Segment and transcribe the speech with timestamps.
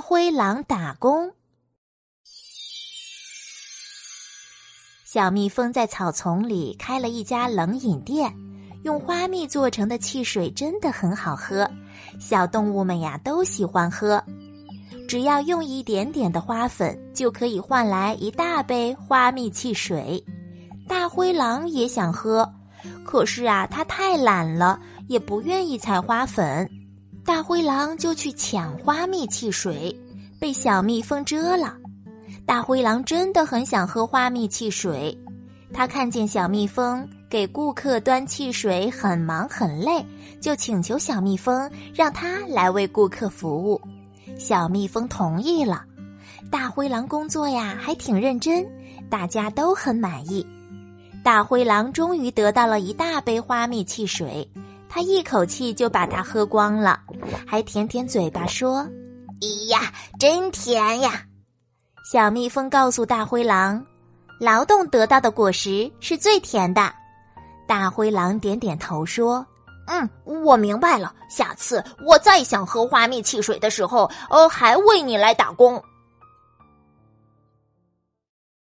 [0.00, 1.32] 灰狼打工。
[5.04, 8.32] 小蜜蜂在草丛里开了一家冷饮店，
[8.84, 11.68] 用花蜜做成的汽水真的很好喝，
[12.20, 14.22] 小动物们呀都喜欢喝。
[15.08, 20.24] 只要用一点点的花粉，就可以换来一大杯花蜜汽水。
[20.86, 22.48] 大灰狼也想喝，
[23.04, 26.70] 可是啊，他太懒了，也不愿意采花粉。
[27.24, 29.94] 大灰狼就去抢花蜜汽水，
[30.38, 31.76] 被小蜜蜂蛰了。
[32.46, 35.16] 大灰狼真的很想喝花蜜汽水，
[35.72, 40.04] 他看见小蜜蜂给顾客端汽水很忙很累，
[40.40, 43.80] 就请求小蜜蜂让他来为顾客服务。
[44.38, 45.84] 小蜜蜂同意了。
[46.50, 48.66] 大灰狼工作呀还挺认真，
[49.08, 50.44] 大家都很满意。
[51.22, 54.50] 大灰狼终于得到了一大杯花蜜汽水。
[54.92, 56.98] 他一口气就把它喝光了，
[57.46, 58.84] 还舔舔嘴巴说
[59.40, 61.22] ：“咦呀，真甜呀！”
[62.10, 63.80] 小蜜蜂告诉大灰狼
[64.40, 66.92] ：“劳动得到的果实是最甜的。”
[67.68, 69.46] 大灰狼点点头说
[69.86, 70.10] ：“嗯，
[70.44, 71.14] 我明白了。
[71.28, 75.80] 下次我再想喝花蜜汽水的时候，呃，还为你来打工。”